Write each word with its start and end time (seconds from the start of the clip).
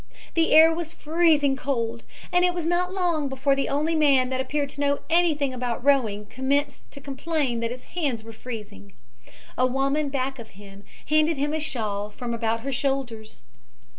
The 0.33 0.51
air 0.51 0.73
was 0.73 0.93
freezing 0.93 1.55
cold, 1.55 2.01
and 2.31 2.43
it 2.43 2.55
was 2.55 2.65
not 2.65 2.91
long 2.91 3.29
before 3.29 3.55
the 3.55 3.69
only 3.69 3.93
man 3.93 4.29
that 4.29 4.41
appeared 4.41 4.69
to 4.69 4.81
know 4.81 4.99
anything 5.11 5.53
about 5.53 5.83
rowing 5.85 6.25
commenced 6.25 6.89
to 6.93 6.99
complain 6.99 7.59
that 7.59 7.69
his 7.69 7.83
hands 7.83 8.23
were 8.23 8.33
freezing: 8.33 8.93
A 9.59 9.67
woman 9.67 10.09
back 10.09 10.39
of 10.39 10.51
him 10.57 10.83
handed 11.07 11.37
him 11.37 11.53
a 11.53 11.59
shawl 11.59 12.09
from 12.09 12.33
about 12.33 12.61
her 12.61 12.71
shoulders. 12.71 13.43